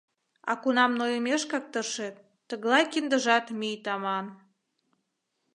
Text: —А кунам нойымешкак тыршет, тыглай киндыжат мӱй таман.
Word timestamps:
—А 0.51 0.53
кунам 0.61 0.91
нойымешкак 0.99 1.65
тыршет, 1.73 2.15
тыглай 2.47 2.83
киндыжат 2.91 3.45
мӱй 3.59 3.75
таман. 3.85 4.25